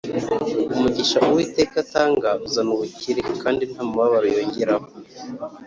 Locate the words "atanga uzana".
1.83-2.69